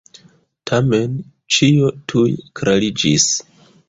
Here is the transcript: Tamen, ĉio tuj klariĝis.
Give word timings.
Tamen, 0.69 1.19
ĉio 1.57 1.89
tuj 2.13 2.25
klariĝis. 2.61 3.29